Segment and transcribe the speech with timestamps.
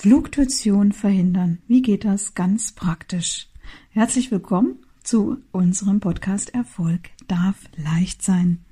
[0.00, 1.58] Fluktuation verhindern.
[1.68, 3.48] Wie geht das ganz praktisch?
[3.90, 8.64] Herzlich willkommen zu unserem Podcast Erfolg darf leicht sein.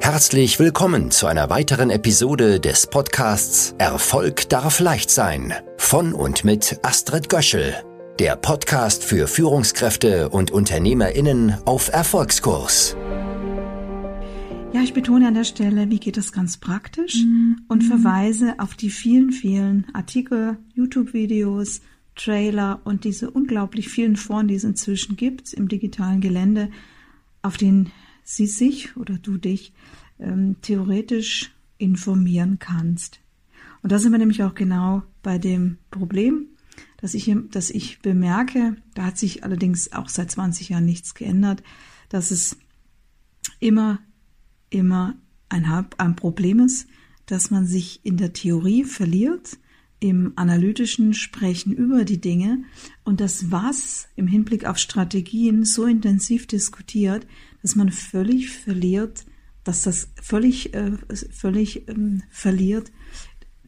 [0.00, 6.78] Herzlich willkommen zu einer weiteren Episode des Podcasts Erfolg darf leicht sein von und mit
[6.82, 7.74] Astrid Göschel,
[8.18, 12.98] der Podcast für Führungskräfte und Unternehmerinnen auf Erfolgskurs.
[14.72, 17.62] Ja, ich betone an der Stelle, wie geht das ganz praktisch mhm.
[17.68, 21.80] und verweise auf die vielen, vielen Artikel, YouTube-Videos,
[22.14, 26.70] Trailer und diese unglaublich vielen Foren, die es inzwischen gibt im digitalen Gelände,
[27.40, 27.90] auf denen
[28.24, 29.72] sie sich oder du dich
[30.18, 33.20] ähm, theoretisch informieren kannst.
[33.82, 36.48] Und da sind wir nämlich auch genau bei dem Problem,
[36.98, 41.62] dass ich, dass ich bemerke, da hat sich allerdings auch seit 20 Jahren nichts geändert,
[42.10, 42.58] dass es
[43.60, 44.00] immer
[44.70, 45.16] immer
[45.48, 45.64] ein,
[45.98, 46.88] ein Problem ist,
[47.26, 49.58] dass man sich in der Theorie verliert,
[50.00, 52.62] im analytischen Sprechen über die Dinge
[53.04, 57.26] und das Was im Hinblick auf Strategien so intensiv diskutiert,
[57.62, 59.24] dass man völlig verliert,
[59.64, 60.92] dass das völlig, äh,
[61.30, 62.92] völlig ähm, verliert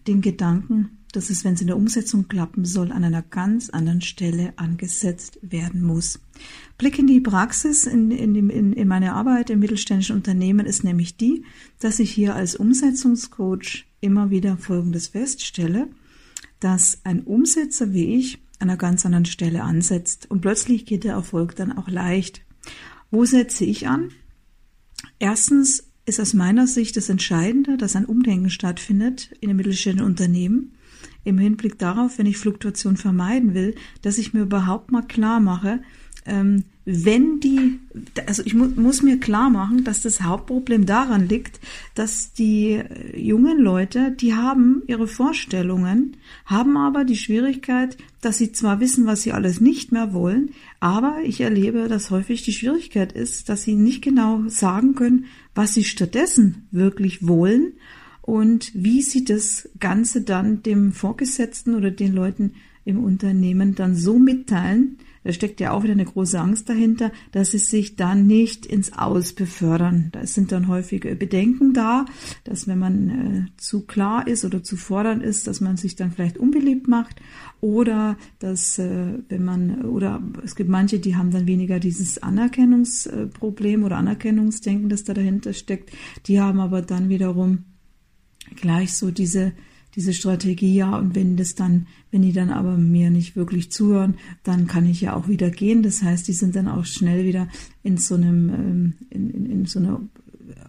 [0.06, 4.00] den Gedanken, dass es, wenn es in der Umsetzung klappen soll, an einer ganz anderen
[4.00, 6.20] Stelle angesetzt werden muss.
[6.78, 11.16] Blick in die Praxis in, in, in, in meine Arbeit im mittelständischen Unternehmen ist nämlich
[11.16, 11.44] die,
[11.78, 15.88] dass ich hier als Umsetzungscoach immer wieder Folgendes feststelle,
[16.61, 21.14] dass ein Umsetzer wie ich an einer ganz anderen Stelle ansetzt und plötzlich geht der
[21.14, 22.42] Erfolg dann auch leicht.
[23.11, 24.11] Wo setze ich an?
[25.19, 30.75] Erstens ist aus meiner Sicht das Entscheidende, dass ein Umdenken stattfindet in den mittelständischen Unternehmen
[31.24, 35.80] im Hinblick darauf, wenn ich Fluktuation vermeiden will, dass ich mir überhaupt mal klar mache,
[36.26, 37.78] ähm, wenn die,
[38.26, 41.60] also ich mu muss mir klar machen, dass das Hauptproblem daran liegt,
[41.94, 48.52] dass die äh, jungen Leute, die haben ihre Vorstellungen, haben aber die Schwierigkeit, dass sie
[48.52, 53.12] zwar wissen, was sie alles nicht mehr wollen, aber ich erlebe, dass häufig die Schwierigkeit
[53.12, 57.72] ist, dass sie nicht genau sagen können, was sie stattdessen wirklich wollen
[58.30, 62.52] und wie sie das Ganze dann dem Vorgesetzten oder den Leuten
[62.84, 67.50] im Unternehmen dann so mitteilen, da steckt ja auch wieder eine große Angst dahinter, dass
[67.50, 70.10] sie sich dann nicht ins Aus befördern.
[70.12, 72.06] Da sind dann häufige Bedenken da,
[72.44, 76.12] dass wenn man äh, zu klar ist oder zu fordern ist, dass man sich dann
[76.12, 77.20] vielleicht unbeliebt macht
[77.60, 83.82] oder dass äh, wenn man oder es gibt manche, die haben dann weniger dieses Anerkennungsproblem
[83.82, 85.91] oder Anerkennungsdenken, das da dahinter steckt.
[86.26, 87.64] Die haben aber dann wiederum
[88.56, 89.53] gleich so diese
[89.97, 94.15] diese Strategie, ja, und wenn das dann, wenn die dann aber mir nicht wirklich zuhören,
[94.44, 95.83] dann kann ich ja auch wieder gehen.
[95.83, 97.49] Das heißt, die sind dann auch schnell wieder
[97.83, 100.00] in so einem, ähm, in, in, in so einer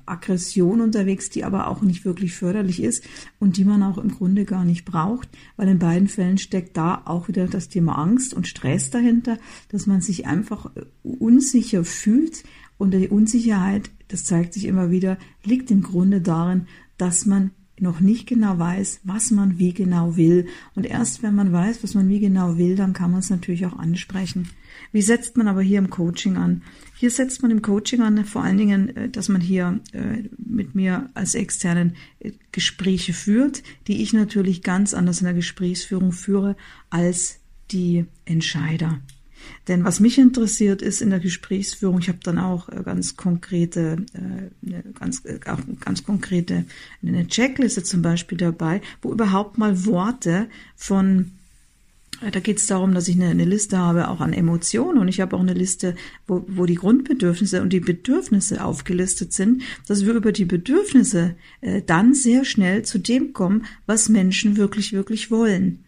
[0.06, 3.04] Aggression unterwegs, die aber auch nicht wirklich förderlich ist
[3.40, 7.04] und die man auch im Grunde gar nicht braucht, weil in beiden Fällen steckt da
[7.06, 9.38] auch wieder das Thema Angst und Stress dahinter,
[9.70, 10.72] dass man sich einfach
[11.04, 12.44] unsicher fühlt
[12.78, 16.66] und die Unsicherheit, das zeigt sich immer wieder, liegt im Grunde darin,
[16.98, 20.48] dass man noch nicht genau weiß, was man wie genau will.
[20.76, 23.66] Und erst wenn man weiß, was man wie genau will, dann kann man es natürlich
[23.66, 24.50] auch ansprechen.
[24.92, 26.64] Wie setzt man aber hier im Coaching an?
[26.96, 30.76] Hier setzt man im Coaching an vor allen Dingen, äh, dass man hier äh, mit
[30.76, 36.56] mir als externen äh, Gespräche führt, die ich natürlich ganz anders in der Gesprächsführung führe
[36.90, 37.40] als
[37.72, 39.00] die Entscheider.
[39.68, 43.98] Denn was mich interessiert ist in der Gesprächsführung, ich habe dann auch äh, ganz konkrete,
[44.14, 46.66] äh, ganz, äh, ganz konkrete
[47.06, 51.32] eine Checkliste zum Beispiel dabei, wo überhaupt mal Worte von
[52.30, 55.00] da geht es darum, dass ich eine, eine, Liste habe, auch an Emotionen.
[55.00, 55.96] Und ich habe auch eine Liste,
[56.28, 61.82] wo, wo die Grundbedürfnisse und die Bedürfnisse aufgelistet sind, dass wir über die Bedürfnisse äh,
[61.82, 65.84] dann sehr schnell zu dem kommen, was Menschen wirklich, wirklich wollen.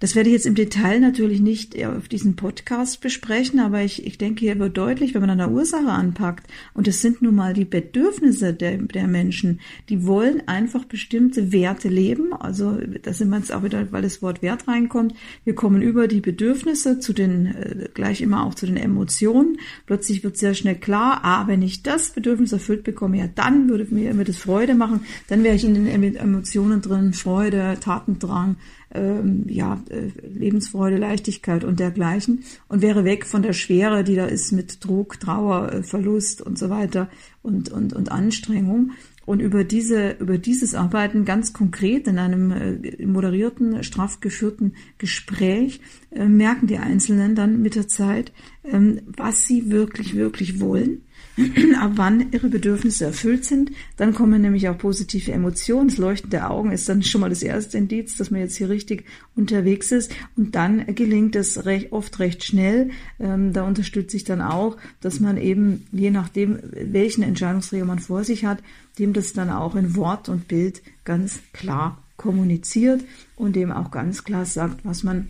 [0.00, 4.18] Das werde ich jetzt im Detail natürlich nicht auf diesem Podcast besprechen, aber ich, ich
[4.18, 7.54] denke, hier wird deutlich, wenn man an der Ursache anpackt, und es sind nun mal
[7.54, 12.32] die Bedürfnisse der, der Menschen, die wollen einfach bestimmte Werte leben.
[12.32, 15.14] Also da sind wir jetzt auch wieder, weil das Wort Wert reinkommt.
[15.44, 19.58] Wir kommen über die Bedürfnisse zu den, äh, gleich immer auch zu den Emotionen.
[19.86, 23.86] Plötzlich wird sehr schnell klar, ah, wenn ich das Bedürfnis erfüllt bekomme, ja, dann würde
[23.94, 25.00] mir das Freude machen.
[25.28, 28.56] Dann wäre ich in den Emotionen drin, Freude, Tatendrang,
[28.94, 34.26] ähm, ja, äh, Lebensfreude, Leichtigkeit und dergleichen und wäre weg von der Schwere, die da
[34.26, 37.08] ist mit Druck, Trauer, äh, Verlust und so weiter
[37.42, 38.92] und, und, und Anstrengung.
[39.24, 45.80] Und über diese, über dieses Arbeiten ganz konkret in einem äh, moderierten, straff geführten Gespräch
[46.10, 48.32] merken die Einzelnen dann mit der Zeit,
[48.64, 51.02] ähm, was sie wirklich, wirklich wollen
[51.80, 53.70] ab wann ihre Bedürfnisse erfüllt sind.
[53.96, 55.88] Dann kommen nämlich auch positive Emotionen.
[55.88, 58.70] Das Leuchten der Augen ist dann schon mal das erste Indiz, dass man jetzt hier
[58.70, 59.04] richtig
[59.34, 60.14] unterwegs ist.
[60.36, 62.90] Und dann gelingt es recht, oft recht schnell.
[63.20, 68.24] Ähm, da unterstütze ich dann auch, dass man eben, je nachdem, welchen Entscheidungsträger man vor
[68.24, 68.62] sich hat,
[68.98, 73.04] dem das dann auch in Wort und Bild ganz klar kommuniziert
[73.36, 75.28] und dem auch ganz klar sagt, was man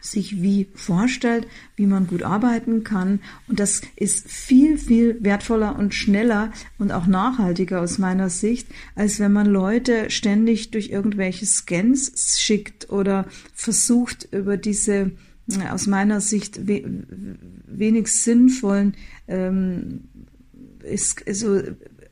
[0.00, 3.20] sich wie vorstellt, wie man gut arbeiten kann.
[3.48, 9.18] Und das ist viel, viel wertvoller und schneller und auch nachhaltiger aus meiner Sicht, als
[9.18, 15.12] wenn man Leute ständig durch irgendwelche Scans schickt oder versucht über diese
[15.50, 16.82] äh, aus meiner Sicht we
[17.66, 18.94] wenig sinnvollen
[19.28, 20.04] ähm,
[20.82, 21.60] ist, so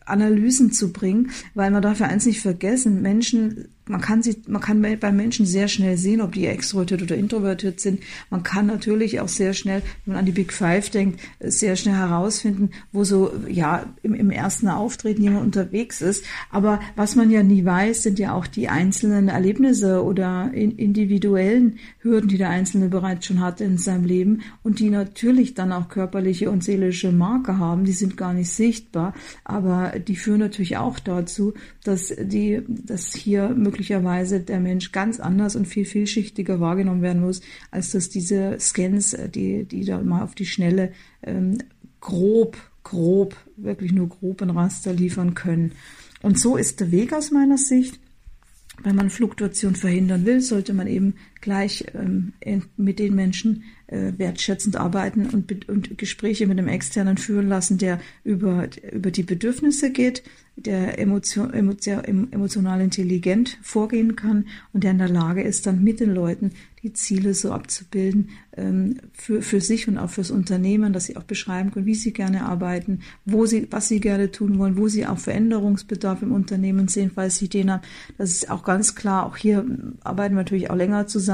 [0.05, 4.61] Analysen zu bringen, weil man darf ja eins nicht vergessen, Menschen man kann sie, man
[4.61, 8.01] kann bei Menschen sehr schnell sehen, ob die extrovertiert oder introvertiert sind.
[8.31, 11.97] Man kann natürlich auch sehr schnell, wenn man an die Big Five denkt, sehr schnell
[11.97, 16.25] herausfinden, wo so, ja, im, im ersten Auftreten jemand unterwegs ist.
[16.51, 21.79] Aber was man ja nie weiß, sind ja auch die einzelnen Erlebnisse oder in, individuellen
[22.01, 25.89] Hürden, die der Einzelne bereits schon hatte in seinem Leben und die natürlich dann auch
[25.89, 27.85] körperliche und seelische Marke haben.
[27.85, 29.15] Die sind gar nicht sichtbar,
[29.45, 31.55] aber die führen natürlich auch dazu,
[31.89, 37.41] dass die, dass hier möglicherweise der Mensch ganz anders und viel vielschichtiger wahrgenommen werden muss,
[37.71, 40.93] als dass diese Scans, äh, die, die da mal auf die Schnelle
[41.23, 41.59] ähm,
[42.01, 45.73] grob, grob, wirklich nur grob ein Raster liefern können.
[46.23, 47.99] Und so ist der Weg aus meiner Sicht.
[48.83, 52.33] Wenn man Fluktuation verhindern will, sollte man eben gleich ähm,
[52.77, 58.01] mit den Menschen äh, wertschätzend arbeiten und, und Gespräche mit einem Externen führen lassen, der
[58.25, 60.23] über, über die Bedürfnisse geht,
[60.57, 62.03] der emotion, emotion,
[62.33, 66.51] emotional intelligent vorgehen kann und der in der Lage ist, dann mit den Leuten
[66.83, 71.25] die Ziele so abzubilden ähm, für, für sich und auch fürs Unternehmen, dass sie auch
[71.25, 75.07] beschreiben können, wie sie gerne arbeiten, wo sie, was sie gerne tun wollen, wo sie
[75.07, 77.83] auch Veränderungsbedarf im Unternehmen sehen, falls sie Ideen haben.
[78.17, 79.27] Das ist auch ganz klar.
[79.27, 79.65] Auch hier
[80.03, 81.28] arbeiten wir natürlich auch länger zusammen,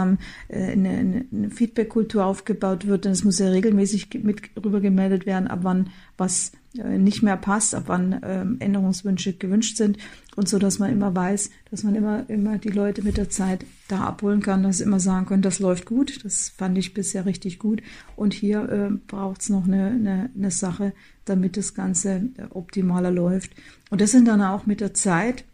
[0.48, 5.48] äh, eine, eine Feedback-Kultur aufgebaut wird, denn es muss ja regelmäßig mit rüber gemeldet werden,
[5.48, 9.98] ab wann was äh, nicht mehr passt, ab wann ähm, Änderungswünsche gewünscht sind.
[10.36, 13.64] Und so, dass man immer weiß, dass man immer, immer die Leute mit der Zeit
[13.88, 17.26] da abholen kann, dass sie immer sagen können, das läuft gut, das fand ich bisher
[17.26, 17.82] richtig gut.
[18.16, 20.92] Und hier äh, braucht es noch eine, eine, eine Sache,
[21.24, 23.52] damit das Ganze optimaler läuft.
[23.90, 25.44] Und das sind dann auch mit der Zeit,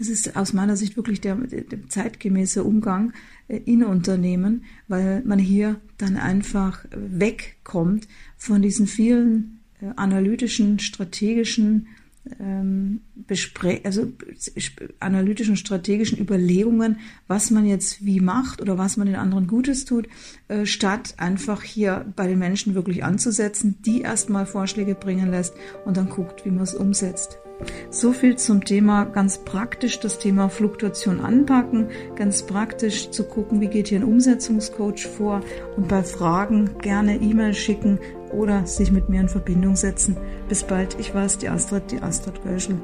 [0.00, 3.12] das ist aus meiner Sicht wirklich der, der zeitgemäße Umgang
[3.48, 8.08] äh, in Unternehmen, weil man hier dann einfach wegkommt
[8.38, 11.88] von diesen vielen äh, analytischen, strategischen
[12.38, 14.10] ähm, Bespre also
[15.00, 16.98] analytischen, strategischen Überlegungen,
[17.28, 20.08] was man jetzt wie macht oder was man den anderen Gutes tut,
[20.48, 25.52] äh, statt einfach hier bei den Menschen wirklich anzusetzen, die erstmal Vorschläge bringen lässt
[25.84, 27.38] und dann guckt, wie man es umsetzt.
[27.90, 33.68] So viel zum Thema ganz praktisch das Thema Fluktuation anpacken, ganz praktisch zu gucken, wie
[33.68, 35.40] geht hier ein Umsetzungscoach vor
[35.76, 37.98] und bei Fragen gerne E-Mail schicken
[38.32, 40.16] oder sich mit mir in Verbindung setzen.
[40.48, 42.76] Bis bald, ich weiß, die Astrid, die Astrid Göschel.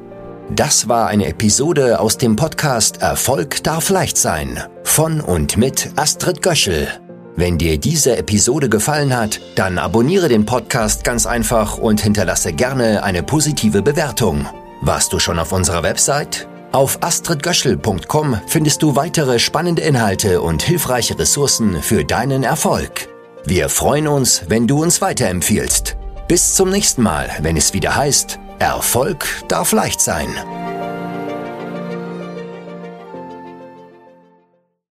[0.55, 6.41] Das war eine Episode aus dem Podcast Erfolg darf leicht sein von und mit Astrid
[6.41, 6.89] Göschel.
[7.35, 13.03] Wenn dir diese Episode gefallen hat, dann abonniere den Podcast ganz einfach und hinterlasse gerne
[13.03, 14.47] eine positive Bewertung.
[14.81, 16.49] Warst du schon auf unserer Website?
[16.73, 23.09] Auf astridgöschel.com findest du weitere spannende Inhalte und hilfreiche Ressourcen für deinen Erfolg.
[23.45, 25.97] Wir freuen uns, wenn du uns weiterempfiehlst.
[26.29, 30.29] Bis zum nächsten Mal, wenn es wieder heißt, Erfolg darf leicht sein.